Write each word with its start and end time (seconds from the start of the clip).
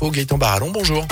infos, 0.00 0.10
Gaëtan 0.10 0.38
Barallon, 0.38 0.70
bonjour. 0.70 1.04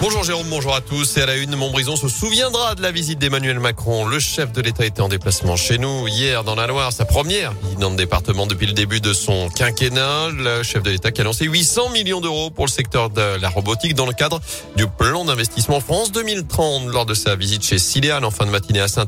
Bonjour 0.00 0.24
Jérôme, 0.24 0.46
bonjour 0.48 0.74
à 0.74 0.80
tous. 0.80 1.18
Et 1.18 1.20
à 1.20 1.26
la 1.26 1.36
une, 1.36 1.54
Montbrison 1.56 1.94
se 1.94 2.08
souviendra 2.08 2.74
de 2.74 2.80
la 2.80 2.90
visite 2.90 3.18
d'Emmanuel 3.18 3.60
Macron. 3.60 4.06
Le 4.06 4.18
chef 4.18 4.50
de 4.50 4.62
l'État 4.62 4.86
était 4.86 5.02
en 5.02 5.10
déplacement 5.10 5.56
chez 5.56 5.76
nous 5.76 6.08
hier 6.08 6.42
dans 6.42 6.54
la 6.54 6.66
Loire, 6.66 6.90
sa 6.90 7.04
première 7.04 7.52
dans 7.78 7.90
le 7.90 7.96
département 7.96 8.46
depuis 8.46 8.66
le 8.66 8.72
début 8.72 9.02
de 9.02 9.12
son 9.12 9.50
quinquennat. 9.50 10.30
Le 10.30 10.62
chef 10.62 10.82
de 10.82 10.88
l'État 10.88 11.10
qui 11.10 11.20
a 11.20 11.24
annoncé 11.24 11.44
800 11.44 11.90
millions 11.90 12.22
d'euros 12.22 12.50
pour 12.50 12.64
le 12.64 12.70
secteur 12.70 13.10
de 13.10 13.38
la 13.42 13.50
robotique 13.50 13.94
dans 13.94 14.06
le 14.06 14.14
cadre 14.14 14.40
du 14.74 14.86
plan 14.86 15.26
d'investissement 15.26 15.80
France 15.80 16.12
2030 16.12 16.86
lors 16.86 17.04
de 17.04 17.12
sa 17.12 17.36
visite 17.36 17.62
chez 17.62 17.78
Siléane 17.78 18.24
en 18.24 18.30
fin 18.30 18.46
de 18.46 18.50
matinée 18.50 18.80
à 18.80 18.88
saint 18.88 19.06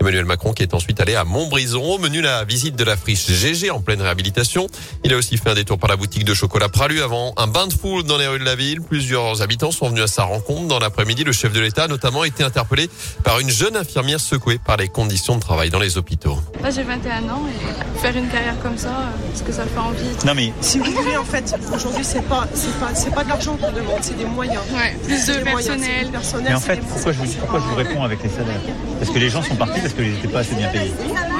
Emmanuel 0.00 0.26
Macron 0.26 0.52
qui 0.52 0.62
est 0.62 0.74
ensuite 0.74 1.00
allé 1.00 1.14
à 1.14 1.24
Montbrison. 1.24 1.82
Au 1.82 1.98
menu, 1.98 2.20
la 2.20 2.44
visite 2.44 2.76
de 2.76 2.84
la 2.84 2.98
friche 2.98 3.26
GG 3.26 3.70
en 3.70 3.80
pleine 3.80 4.02
réhabilitation. 4.02 4.66
Il 5.02 5.14
a 5.14 5.16
aussi 5.16 5.38
fait 5.38 5.48
un 5.48 5.54
détour 5.54 5.78
par 5.78 5.88
la 5.88 5.96
boutique 5.96 6.24
de 6.24 6.34
chocolat 6.34 6.68
Pralu 6.68 7.00
avant 7.00 7.32
un 7.38 7.46
bain 7.46 7.66
de 7.66 7.72
foule 7.72 8.02
dans 8.02 8.18
les 8.18 8.26
rues 8.26 8.38
de 8.38 8.44
la 8.44 8.54
ville. 8.54 8.82
Plusieurs 8.82 9.40
habitants 9.40 9.72
sont 9.72 9.88
venus 9.88 10.04
à 10.04 10.06
sa 10.08 10.25
rencontre. 10.26 10.66
Dans 10.68 10.78
l'après-midi, 10.78 11.24
le 11.24 11.32
chef 11.32 11.52
de 11.52 11.60
l'État 11.60 11.84
a 11.84 11.88
notamment 11.88 12.24
été 12.24 12.42
interpellé 12.44 12.88
par 13.24 13.40
une 13.40 13.50
jeune 13.50 13.76
infirmière 13.76 14.20
secouée 14.20 14.58
par 14.58 14.76
les 14.76 14.88
conditions 14.88 15.36
de 15.36 15.40
travail 15.40 15.70
dans 15.70 15.78
les 15.78 15.96
hôpitaux. 15.98 16.38
Moi, 16.60 16.70
j'ai 16.70 16.82
21 16.82 17.28
ans 17.30 17.42
et 17.48 17.98
faire 18.00 18.16
une 18.16 18.28
carrière 18.28 18.58
comme 18.62 18.76
ça, 18.78 18.90
est-ce 19.34 19.42
que 19.42 19.52
ça 19.52 19.64
fait 19.64 19.78
envie 19.78 20.04
Non 20.26 20.34
mais 20.34 20.52
si 20.60 20.78
vous 20.78 20.90
voulez 20.92 21.16
en 21.16 21.24
fait, 21.24 21.54
aujourd'hui 21.74 22.04
c'est 22.04 22.22
pas 22.22 22.46
c'est 22.54 22.72
pas 22.78 22.90
c'est 22.94 23.14
pas 23.14 23.24
de 23.24 23.28
l'argent 23.28 23.56
qu'on 23.56 23.72
demande, 23.72 23.98
c'est 24.02 24.16
des 24.16 24.24
moyens. 24.24 24.62
Ouais, 24.72 24.96
plus 25.04 25.26
de 25.26 25.32
personnel. 25.44 26.10
Mais 26.44 26.54
en 26.54 26.60
fait, 26.60 26.80
pourquoi 26.80 27.12
je, 27.12 27.18
vous, 27.18 27.26
pourquoi 27.40 27.60
je 27.60 27.64
vous 27.64 27.74
réponds 27.74 28.02
avec 28.02 28.22
les 28.22 28.28
salaires? 28.28 28.60
Parce 28.98 29.10
que 29.10 29.18
les 29.18 29.28
gens 29.30 29.42
sont 29.42 29.56
partis 29.56 29.80
parce 29.80 29.94
qu'ils 29.94 30.12
n'étaient 30.12 30.28
pas 30.28 30.40
assez 30.40 30.54
bien 30.54 30.68
payés. 30.68 30.92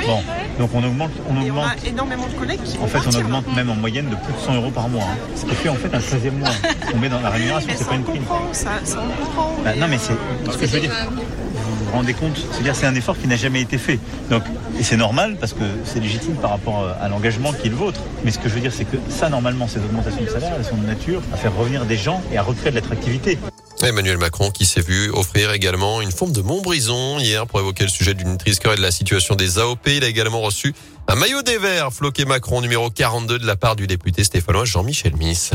Bon, 0.07 0.23
donc 0.59 0.71
on 0.75 0.85
augmente, 0.85 1.11
on 1.29 1.35
Et 1.43 1.51
on 1.51 1.57
augmente. 1.57 1.65
a 1.85 1.87
énormément 1.89 2.27
de 2.27 2.33
collègues 2.35 2.63
qui 2.63 2.79
En 2.79 2.87
fait, 2.87 2.99
on 3.07 3.11
là. 3.11 3.19
augmente 3.19 3.55
même 3.55 3.71
en 3.71 3.75
moyenne 3.75 4.09
de 4.09 4.15
plus 4.17 4.33
de 4.33 4.39
100 4.39 4.55
euros 4.55 4.71
par 4.71 4.89
mois. 4.89 5.05
hein. 5.05 5.17
Ce 5.35 5.45
qui 5.45 5.55
fait 5.55 5.69
en 5.69 5.75
fait 5.75 5.93
un 5.95 5.99
13e 5.99 6.33
mois. 6.39 6.49
On 6.95 6.99
met 6.99 7.09
dans 7.09 7.21
la 7.21 7.31
rémunération, 7.31 7.71
c'est 7.77 7.87
pas 7.89 7.95
une 7.95 8.05
prime. 8.05 8.23
ça, 8.53 8.71
Bah, 9.65 9.75
non, 9.77 9.89
mais 9.89 9.99
c'est 9.99 10.17
ce 10.53 10.59
que 10.59 10.67
je 10.67 10.73
veux 10.73 10.81
dire. 10.81 10.93
Vous 11.55 11.85
vous 11.85 11.93
rendez 11.93 12.15
compte 12.15 12.37
C'est-à-dire, 12.53 12.75
c'est 12.75 12.87
un 12.87 12.95
effort 12.95 13.19
qui 13.19 13.27
n'a 13.27 13.37
jamais 13.37 13.61
été 13.61 13.79
fait. 13.79 13.99
Donc, 14.31 14.43
et 14.79 14.83
c'est 14.83 14.97
normal 14.97 15.37
parce 15.41 15.53
que 15.53 15.65
c'est 15.85 16.01
légitime 16.01 16.35
par 16.35 16.51
rapport 16.51 16.83
euh, 16.83 16.93
à 17.01 17.09
l'engagement 17.09 17.53
qui 17.53 17.67
est 17.69 17.71
le 17.71 17.77
vôtre. 17.77 18.01
Mais 18.25 18.31
ce 18.31 18.39
que 18.39 18.49
je 18.49 18.55
veux 18.55 18.61
dire, 18.61 18.73
c'est 18.73 18.85
que 18.85 18.97
ça, 19.09 19.29
normalement, 19.29 19.67
ces 19.69 19.79
augmentations 19.79 20.23
de 20.23 20.29
salaire, 20.29 20.53
elles 20.59 20.65
sont 20.65 20.77
de 20.77 20.87
nature 20.87 21.23
à 21.33 21.37
faire 21.37 21.55
revenir 21.55 21.85
des 21.85 21.97
gens 21.97 22.23
et 22.33 22.39
à 22.39 22.43
recréer 22.43 22.71
de 22.71 22.77
l'attractivité. 22.77 23.39
Emmanuel 23.83 24.19
Macron 24.19 24.51
qui 24.51 24.65
s'est 24.65 24.81
vu 24.81 25.11
offrir 25.11 25.53
également 25.53 26.01
une 26.01 26.11
forme 26.11 26.33
de 26.33 26.41
Montbrison 26.41 27.19
hier 27.19 27.47
pour 27.47 27.61
évoquer 27.61 27.85
le 27.85 27.91
sujet 27.91 28.15
du 28.15 28.25
Nutri-Score 28.25 28.73
et 28.73 28.77
de 28.77 28.83
la 28.83 28.91
situation 28.91 29.35
des 29.35 29.59
AOP. 29.59 29.87
Il 29.89 30.05
a 30.05 30.09
également 30.09 30.41
reçu 30.41 30.75
un 31.09 31.15
maillot 31.15 31.43
des 31.43 31.59
Verts 31.59 31.93
floqué 31.93 32.25
Macron 32.25 32.63
numéro 32.63 32.91
42 32.91 33.39
de 33.39 33.47
la 33.47 33.57
part 33.57 33.77
du 33.77 33.87
député 33.87 34.25
stéphanois 34.25 34.65
Jean-Michel 34.65 35.15
Miss. 35.17 35.53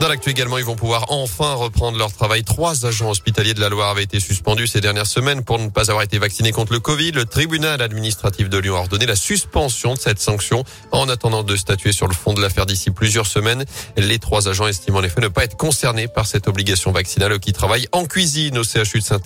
Dans 0.00 0.08
l'actu 0.08 0.30
également, 0.30 0.56
ils 0.56 0.64
vont 0.64 0.76
pouvoir 0.76 1.04
enfin 1.10 1.52
reprendre 1.52 1.98
leur 1.98 2.10
travail. 2.10 2.42
Trois 2.42 2.86
agents 2.86 3.10
hospitaliers 3.10 3.52
de 3.52 3.60
la 3.60 3.68
Loire 3.68 3.90
avaient 3.90 4.02
été 4.02 4.18
suspendus 4.18 4.66
ces 4.66 4.80
dernières 4.80 5.06
semaines 5.06 5.44
pour 5.44 5.58
ne 5.58 5.68
pas 5.68 5.90
avoir 5.90 6.02
été 6.02 6.18
vaccinés 6.18 6.52
contre 6.52 6.72
le 6.72 6.80
Covid. 6.80 7.12
Le 7.12 7.26
tribunal 7.26 7.82
administratif 7.82 8.48
de 8.48 8.56
Lyon 8.56 8.76
a 8.76 8.78
ordonné 8.78 9.04
la 9.04 9.14
suspension 9.14 9.92
de 9.92 9.98
cette 9.98 10.18
sanction 10.18 10.64
en 10.90 11.10
attendant 11.10 11.42
de 11.42 11.54
statuer 11.54 11.92
sur 11.92 12.08
le 12.08 12.14
fond 12.14 12.32
de 12.32 12.40
l'affaire 12.40 12.64
d'ici 12.64 12.90
plusieurs 12.90 13.26
semaines. 13.26 13.66
Les 13.98 14.18
trois 14.18 14.48
agents 14.48 14.68
estiment 14.68 15.00
en 15.00 15.02
effet 15.02 15.20
ne 15.20 15.28
pas 15.28 15.44
être 15.44 15.58
concernés 15.58 16.08
par 16.08 16.24
cette 16.24 16.48
obligation 16.48 16.92
vaccinale 16.92 17.38
qui 17.38 17.52
travaillent 17.52 17.88
en 17.92 18.06
cuisine 18.06 18.56
au 18.56 18.64
CHU 18.64 19.00
de 19.00 19.04
saint 19.04 19.20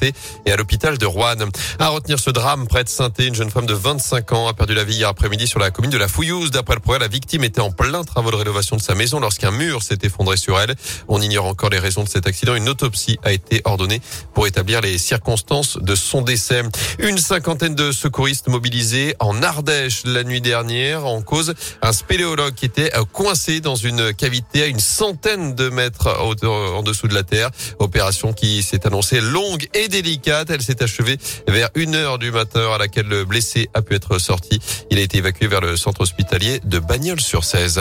et 0.44 0.50
à 0.50 0.56
l'hôpital 0.56 0.98
de 0.98 1.06
Roanne. 1.06 1.44
À 1.78 1.91
retenir 1.91 2.19
ce 2.19 2.31
drame 2.31 2.66
près 2.66 2.83
de 2.83 2.88
saint 2.88 3.12
une 3.20 3.36
jeune 3.36 3.50
femme 3.53 3.66
de 3.66 3.75
25 3.75 4.33
ans 4.33 4.48
a 4.48 4.55
perdu 4.55 4.75
la 4.75 4.83
vie 4.83 4.97
hier 4.97 5.09
après-midi 5.09 5.47
sur 5.47 5.61
la 5.61 5.70
commune 5.70 5.92
de 5.92 5.98
la 5.98 6.09
Fouillouse. 6.09 6.50
D'après 6.50 6.75
le 6.75 6.81
progrès, 6.81 6.98
la 6.98 7.06
victime 7.06 7.44
était 7.44 7.61
en 7.61 7.70
plein 7.70 8.03
travaux 8.03 8.33
de 8.33 8.36
rénovation 8.36 8.75
de 8.75 8.83
sa 8.83 8.97
maison 8.97 9.20
lorsqu'un 9.20 9.53
mur 9.53 9.81
s'est 9.81 9.98
effondré 10.03 10.36
sur 10.36 10.59
elle. 10.59 10.64
On 11.09 11.20
ignore 11.20 11.47
encore 11.47 11.70
les 11.70 11.79
raisons 11.79 12.05
de 12.05 12.09
cet 12.09 12.27
accident. 12.27 12.55
Une 12.55 12.69
autopsie 12.69 13.19
a 13.23 13.33
été 13.33 13.62
ordonnée 13.65 14.01
pour 14.33 14.47
établir 14.47 14.81
les 14.81 14.98
circonstances 14.98 15.79
de 15.81 15.95
son 15.95 16.23
décès. 16.23 16.62
Une 16.98 17.19
cinquantaine 17.19 17.75
de 17.75 17.93
secouristes 17.93 18.49
mobilisés 18.49 19.15
en 19.19 19.43
Ardèche 19.43 20.03
la 20.05 20.25
nuit 20.25 20.41
dernière 20.41 21.06
en 21.06 21.22
cause 21.22 21.55
un 21.83 21.93
spéléologue 21.93 22.55
qui 22.55 22.66
était 22.66 22.91
coincé 23.12 23.61
dans 23.61 23.77
une 23.77 24.15
cavité 24.15 24.62
à 24.62 24.66
une 24.66 24.81
centaine 24.81 25.55
de 25.55 25.69
mètres 25.69 26.09
en 26.21 26.83
dessous 26.83 27.09
de 27.09 27.15
la 27.15 27.22
terre. 27.22 27.50
Opération 27.78 28.33
qui 28.33 28.62
s'est 28.62 28.87
annoncée 28.87 29.21
longue 29.21 29.69
et 29.75 29.88
délicate. 29.88 30.50
Elle 30.50 30.62
s'est 30.62 30.83
achevée 30.83 31.19
vers 31.49 31.71
une 31.75 31.94
heure 31.94 32.19
du 32.19 32.31
matin 32.31 32.72
à 32.72 32.78
laquelle 32.78 33.06
le 33.06 33.25
blessé 33.25 33.69
a 33.75 33.83
pu 33.83 33.94
être 33.94 34.19
sorti. 34.19 34.61
Il 34.91 34.99
a 34.99 35.03
été 35.03 35.19
évacué 35.19 35.47
vers 35.47 35.61
le 35.61 35.77
centre 35.77 36.03
hospitalier 36.03 36.61
de 36.65 36.78
Bagnols-sur-Cèze. 36.78 37.81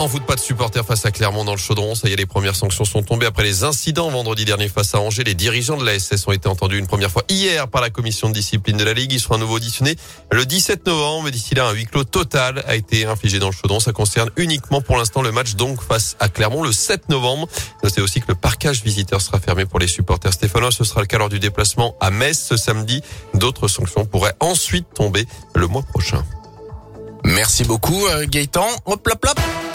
En 0.00 0.06
foot, 0.06 0.22
pas 0.24 0.36
de 0.36 0.40
supporters 0.40 0.84
face 0.86 1.04
à 1.06 1.10
Clermont 1.10 1.44
dans 1.44 1.52
le 1.52 1.58
chaudron. 1.58 1.96
Ça 1.96 2.08
y 2.08 2.12
est, 2.12 2.16
les 2.16 2.24
premières 2.24 2.54
sanctions 2.54 2.84
sont 2.84 3.02
tombées 3.02 3.26
après 3.26 3.42
les 3.42 3.64
incidents 3.64 4.08
vendredi 4.10 4.44
dernier 4.44 4.68
face 4.68 4.94
à 4.94 5.00
Angers. 5.00 5.24
Les 5.24 5.34
dirigeants 5.34 5.76
de 5.76 5.84
la 5.84 5.98
SS 5.98 6.28
ont 6.28 6.30
été 6.30 6.48
entendus 6.48 6.78
une 6.78 6.86
première 6.86 7.10
fois 7.10 7.24
hier 7.28 7.66
par 7.66 7.82
la 7.82 7.90
commission 7.90 8.28
de 8.28 8.34
discipline 8.34 8.76
de 8.76 8.84
la 8.84 8.94
Ligue. 8.94 9.12
Ils 9.12 9.18
seront 9.18 9.34
à 9.34 9.38
nouveau 9.38 9.56
auditionnés 9.56 9.96
le 10.30 10.46
17 10.46 10.86
novembre. 10.86 11.30
D'ici 11.30 11.56
là, 11.56 11.66
un 11.66 11.72
huis 11.72 11.86
clos 11.86 12.04
total 12.04 12.62
a 12.68 12.76
été 12.76 13.06
infligé 13.06 13.40
dans 13.40 13.48
le 13.48 13.52
chaudron. 13.52 13.80
Ça 13.80 13.90
concerne 13.90 14.30
uniquement 14.36 14.80
pour 14.80 14.96
l'instant 14.98 15.20
le 15.20 15.32
match 15.32 15.56
donc 15.56 15.82
face 15.82 16.16
à 16.20 16.28
Clermont 16.28 16.62
le 16.62 16.70
7 16.70 17.08
novembre. 17.08 17.48
Notez 17.82 18.00
aussi 18.00 18.20
que 18.20 18.28
le 18.28 18.36
parcage 18.36 18.84
visiteur 18.84 19.20
sera 19.20 19.40
fermé 19.40 19.66
pour 19.66 19.80
les 19.80 19.88
supporters 19.88 20.32
stéphanois. 20.32 20.70
Ce 20.70 20.84
sera 20.84 21.00
le 21.00 21.08
cas 21.08 21.18
lors 21.18 21.28
du 21.28 21.40
déplacement 21.40 21.96
à 22.00 22.12
Metz 22.12 22.38
ce 22.38 22.56
samedi. 22.56 23.02
D'autres 23.34 23.66
sanctions 23.66 24.04
pourraient 24.06 24.36
ensuite 24.38 24.86
tomber 24.94 25.26
le 25.56 25.66
mois 25.66 25.82
prochain. 25.82 26.24
Merci 27.24 27.64
beaucoup, 27.64 28.06
euh, 28.06 28.26
Gaëtan. 28.28 28.68
Hop, 28.86 29.08
hop, 29.10 29.26
hop. 29.28 29.67